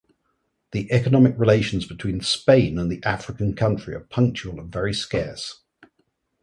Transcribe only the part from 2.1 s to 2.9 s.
Spain